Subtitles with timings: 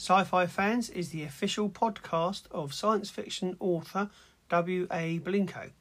[0.00, 4.08] Sci Fi Fans is the official podcast of science fiction author
[4.48, 5.18] W.A.
[5.18, 5.72] Blinko.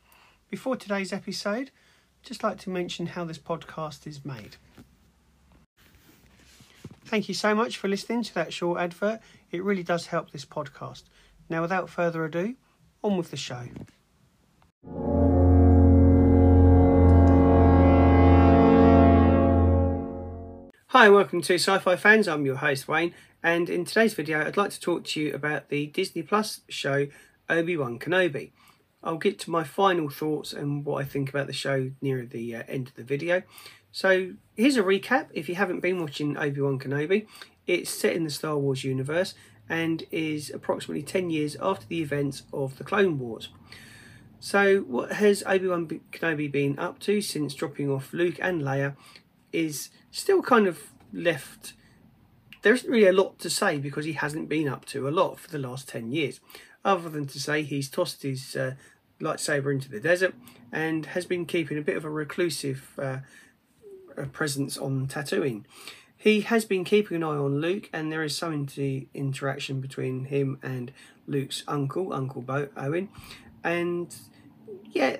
[0.50, 4.58] Before today's episode, I'd just like to mention how this podcast is made.
[7.06, 9.22] Thank you so much for listening to that short advert.
[9.52, 11.04] It really does help this podcast.
[11.48, 12.56] Now, without further ado,
[13.02, 13.70] on with the show.
[20.94, 22.28] Hi, welcome to Sci Fi Fans.
[22.28, 25.70] I'm your host, Wayne, and in today's video, I'd like to talk to you about
[25.70, 27.06] the Disney Plus show
[27.48, 28.50] Obi Wan Kenobi.
[29.04, 32.56] I'll get to my final thoughts and what I think about the show near the
[32.56, 33.44] uh, end of the video.
[33.92, 37.28] So, here's a recap if you haven't been watching Obi Wan Kenobi.
[37.68, 39.36] It's set in the Star Wars universe
[39.70, 43.50] and is approximately 10 years after the events of the Clone Wars.
[44.40, 48.96] So, what has Obi Wan Kenobi been up to since dropping off Luke and Leia
[49.52, 50.80] is still kind of
[51.14, 51.74] left.
[52.62, 55.40] There isn't really a lot to say because he hasn't been up to a lot
[55.40, 56.40] for the last 10 years,
[56.84, 58.76] other than to say he's tossed his uh,
[59.20, 60.34] lightsaber into the desert
[60.72, 63.18] and has been keeping a bit of a reclusive uh,
[64.32, 65.64] presence on Tatooine.
[66.16, 70.26] He has been keeping an eye on Luke, and there is some inter interaction between
[70.26, 70.92] him and
[71.28, 73.08] Luke's uncle, Uncle Bo Owen.
[73.64, 74.14] And
[74.92, 75.18] yeah,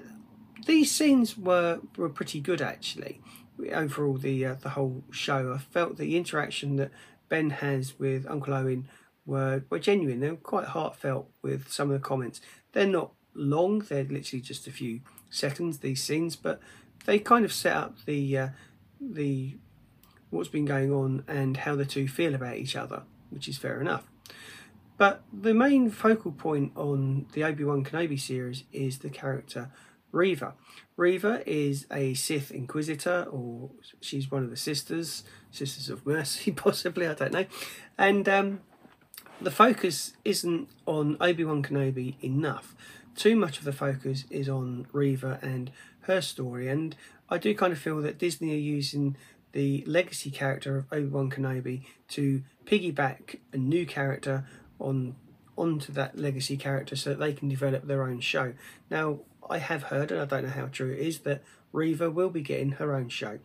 [0.66, 3.22] these scenes were, were pretty good actually
[3.74, 5.54] overall the uh, the whole show.
[5.54, 6.92] I felt the interaction that
[7.28, 8.88] Ben has with Uncle Owen
[9.26, 10.20] were were genuine.
[10.20, 12.42] They were quite heartfelt with some of the comments.
[12.74, 13.80] They're not long.
[13.80, 15.80] They're literally just a few seconds.
[15.80, 16.60] These scenes, but
[17.06, 18.50] they kind of set up the uh,
[19.00, 19.58] the
[20.30, 23.82] what's been going on and how the two feel about each other, which is fair
[23.82, 24.08] enough.
[24.98, 29.72] But the main focal point on the Obi Wan Kenobi series is the character
[30.12, 30.54] Reva.
[30.98, 33.72] Reva is a Sith Inquisitor, or
[34.02, 37.46] she's one of the sisters, Sisters of Mercy, possibly, I don't know.
[37.98, 38.62] And um,
[39.42, 42.76] the focus isn't on Obi Wan Kenobi enough.
[43.16, 46.96] Too much of the focus is on Reva and her story, and
[47.30, 49.16] I do kind of feel that Disney are using
[49.52, 54.46] the legacy character of Obi Wan Kenobi to piggyback a new character
[54.80, 55.16] on
[55.60, 58.54] onto that legacy character so that they can develop their own show.
[58.90, 62.30] Now, I have heard, and I don't know how true it is, that Reva will
[62.30, 63.40] be getting her own show.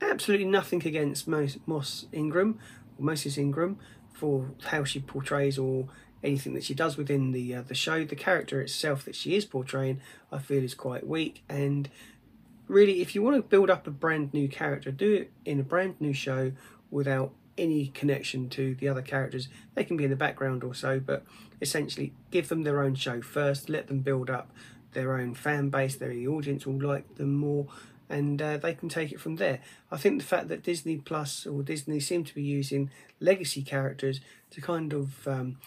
[0.00, 2.58] Absolutely nothing against Moss Ingram,
[2.98, 3.78] or Moses Ingram,
[4.12, 5.88] for how she portrays or
[6.22, 8.04] anything that she does within the uh, the show.
[8.04, 11.42] The character itself that she is portraying, I feel, is quite weak.
[11.48, 11.88] And
[12.68, 15.64] really, if you want to build up a brand new character, do it in a
[15.64, 16.52] brand new show
[16.90, 19.48] without any connection to the other characters.
[19.74, 21.24] They can be in the background or so, but
[21.60, 24.50] essentially give them their own show first, let them build up
[24.92, 27.66] their own fan base, their audience will like them more,
[28.08, 29.60] and uh, they can take it from there.
[29.90, 32.90] I think the fact that Disney Plus or Disney seem to be using
[33.20, 34.20] legacy characters
[34.50, 35.58] to kind of um,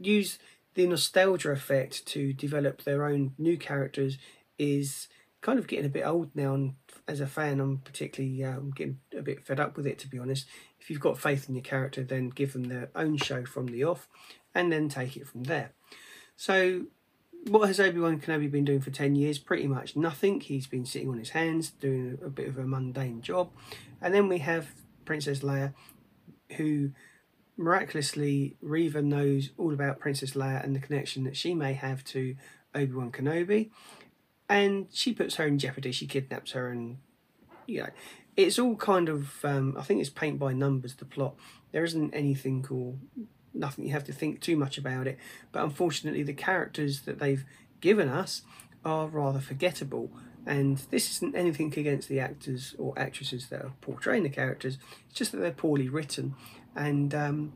[0.00, 0.38] use
[0.74, 4.18] the nostalgia effect to develop their own new characters
[4.58, 5.08] is
[5.40, 6.74] kind of getting a bit old now and
[7.08, 10.18] as a fan I'm particularly um, getting a bit fed up with it to be
[10.18, 10.46] honest
[10.78, 13.84] if you've got faith in your character then give them their own show from the
[13.84, 14.06] off
[14.54, 15.72] and then take it from there
[16.36, 16.82] so
[17.48, 19.38] what has Obi-Wan Kenobi been doing for 10 years?
[19.38, 20.40] Pretty much nothing.
[20.40, 23.50] He's been sitting on his hands, doing a bit of a mundane job.
[24.00, 24.68] And then we have
[25.04, 25.72] Princess Leia,
[26.56, 26.90] who
[27.56, 32.36] miraculously, Reva knows all about Princess Leia and the connection that she may have to
[32.74, 33.70] Obi-Wan Kenobi.
[34.48, 35.92] And she puts her in jeopardy.
[35.92, 36.98] She kidnaps her and,
[37.66, 37.90] you know,
[38.36, 41.34] it's all kind of, um, I think it's paint by numbers, the plot.
[41.72, 42.94] There isn't anything or
[43.54, 45.18] nothing you have to think too much about it.
[45.52, 47.44] But unfortunately, the characters that they've
[47.80, 48.42] given us
[48.84, 50.10] are rather forgettable.
[50.46, 54.78] And this isn't anything against the actors or actresses that are portraying the characters.
[55.08, 56.34] It's just that they're poorly written
[56.74, 57.52] and um,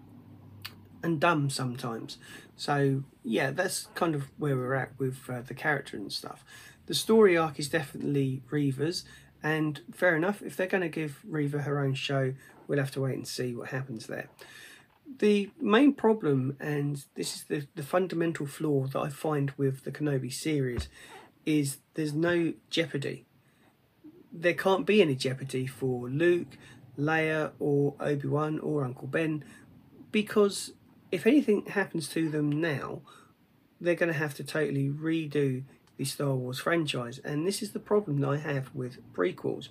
[1.02, 2.18] and dumb sometimes.
[2.56, 6.44] So yeah, that's kind of where we're at with uh, the character and stuff.
[6.86, 9.04] The story arc is definitely Reva's,
[9.42, 10.42] and fair enough.
[10.42, 12.34] If they're going to give Reva her own show,
[12.68, 14.28] we'll have to wait and see what happens there
[15.18, 19.92] the main problem, and this is the, the fundamental flaw that I find with the
[19.92, 20.88] Kenobi series,
[21.46, 23.26] is there's no jeopardy.
[24.32, 26.56] There can't be any jeopardy for Luke,
[26.98, 29.44] Leia, or Obi Wan, or Uncle Ben,
[30.10, 30.72] because
[31.12, 33.02] if anything happens to them now,
[33.80, 35.62] they're going to have to totally redo
[35.96, 37.20] the Star Wars franchise.
[37.24, 39.68] And this is the problem that I have with prequels,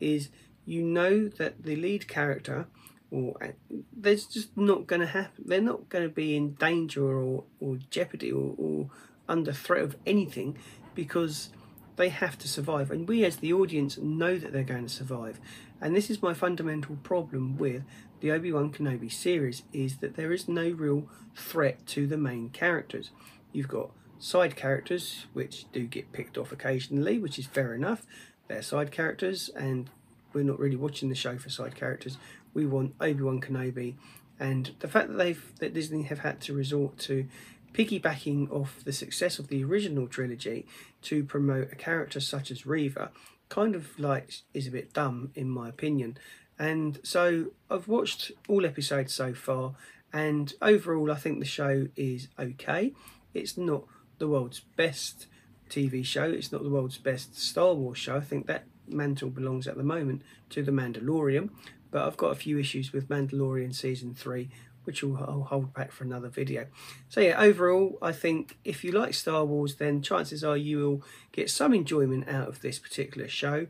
[0.00, 0.30] is
[0.64, 2.66] you know that the lead character
[3.10, 3.48] or uh,
[3.96, 5.44] there's just not going to happen.
[5.46, 8.90] They're not going to be in danger or, or jeopardy or, or
[9.28, 10.58] under threat of anything
[10.94, 11.50] because
[11.96, 12.90] they have to survive.
[12.90, 15.40] And we as the audience know that they're going to survive.
[15.80, 17.82] And this is my fundamental problem with
[18.20, 23.10] the Obi-Wan Kenobi series is that there is no real threat to the main characters.
[23.52, 28.06] You've got side characters which do get picked off occasionally, which is fair enough.
[28.48, 29.90] They're side characters and
[30.36, 32.18] we're not really watching the show for side characters.
[32.52, 33.94] We want Obi-Wan Kenobi
[34.38, 37.26] and the fact that they've that Disney have had to resort to
[37.72, 40.66] piggybacking off the success of the original trilogy
[41.02, 43.10] to promote a character such as Reva
[43.48, 46.18] kind of like is a bit dumb in my opinion.
[46.58, 49.72] And so I've watched all episodes so far
[50.12, 52.92] and overall I think the show is okay.
[53.32, 53.84] It's not
[54.18, 55.28] the world's best
[55.70, 56.24] TV show.
[56.24, 58.16] It's not the world's best Star Wars show.
[58.16, 61.50] I think that mantle belongs at the moment to The Mandalorian.
[61.90, 64.48] But I've got a few issues with Mandalorian Season 3,
[64.84, 66.66] which I'll hold back for another video.
[67.08, 71.02] So yeah, overall, I think if you like Star Wars, then chances are you will
[71.32, 73.68] get some enjoyment out of this particular show.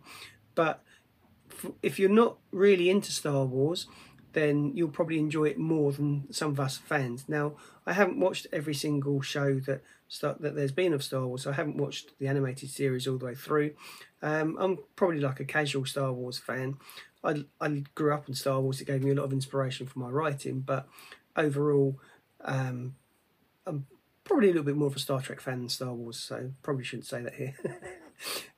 [0.55, 0.83] But
[1.83, 3.87] if you're not really into Star Wars,
[4.33, 7.25] then you'll probably enjoy it more than some of us fans.
[7.27, 7.55] Now,
[7.87, 9.83] I haven't watched every single show that
[10.41, 11.47] that there's been of Star Wars.
[11.47, 13.73] I haven't watched the animated series all the way through.
[14.23, 16.77] Um, I'm probably like a casual Star Wars fan.
[17.25, 18.81] I, I grew up in Star Wars.
[18.81, 20.61] It gave me a lot of inspiration for my writing.
[20.61, 20.89] But
[21.37, 21.99] overall,
[22.45, 22.95] um,
[23.67, 23.87] I'm
[24.25, 26.19] probably a little bit more of a Star Trek fan than Star Wars.
[26.19, 27.55] So probably shouldn't say that here.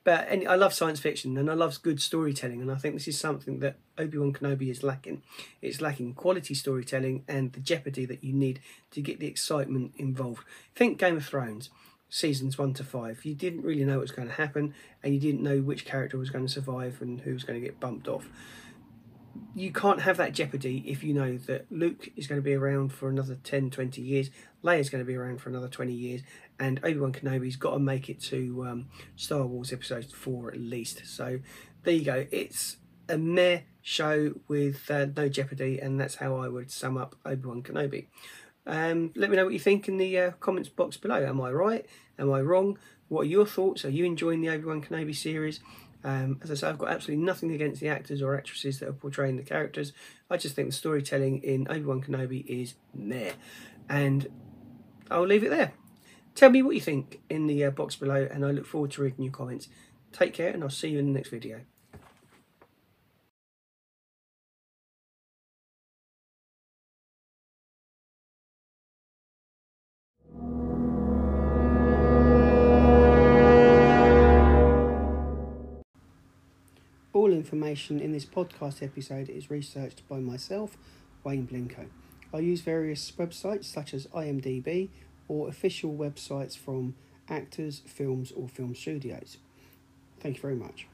[0.05, 3.09] but any, I love science fiction and I love good storytelling, and I think this
[3.09, 5.23] is something that Obi Wan Kenobi is lacking.
[5.61, 8.61] It's lacking quality storytelling and the jeopardy that you need
[8.93, 10.45] to get the excitement involved.
[10.75, 11.71] Think Game of Thrones
[12.09, 13.25] seasons one to five.
[13.25, 16.17] You didn't really know what was going to happen, and you didn't know which character
[16.17, 18.29] was going to survive and who was going to get bumped off
[19.55, 22.93] you can't have that jeopardy if you know that Luke is going to be around
[22.93, 24.31] for another 10, 20 years,
[24.63, 26.23] Leia's going to be around for another 20 years,
[26.59, 28.87] and Obi-Wan Kenobi's got to make it to um,
[29.17, 31.03] Star Wars Episode 4 at least.
[31.07, 31.41] So
[31.83, 32.27] there you go.
[32.31, 32.77] It's
[33.09, 37.63] a meh show with uh, no jeopardy, and that's how I would sum up Obi-Wan
[37.63, 38.07] Kenobi.
[38.67, 41.25] Um, let me know what you think in the uh, comments box below.
[41.25, 41.87] Am I right?
[42.19, 42.79] Am I wrong?
[43.09, 43.85] What are your thoughts?
[43.85, 45.61] Are you enjoying the Obi-Wan Kenobi series?
[46.05, 48.93] Um, as I say, I've got absolutely nothing against the actors or actresses that are
[48.93, 49.93] portraying the characters.
[50.31, 53.33] I just think the storytelling in Obi-Wan Kenobi is meh.
[53.89, 54.29] And
[55.11, 55.73] I'll leave it there.
[56.35, 59.03] Tell me what you think in the uh, box below, and I look forward to
[59.03, 59.69] reading your comments.
[60.13, 61.63] Take care, and I'll see you in the next video.
[77.39, 80.77] Information in this podcast episode is researched by myself,
[81.25, 81.87] Wayne Blinko.
[82.35, 84.89] I use various websites such as IMDb
[85.29, 86.95] or official websites from
[87.29, 89.39] actors, films, or film studios.
[90.21, 90.89] Thank you very much.